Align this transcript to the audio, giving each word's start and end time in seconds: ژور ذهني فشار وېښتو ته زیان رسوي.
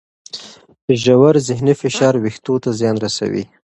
ژور 1.01 1.35
ذهني 1.47 1.73
فشار 1.81 2.13
وېښتو 2.19 2.53
ته 2.63 2.69
زیان 2.79 2.95
رسوي. 3.05 3.43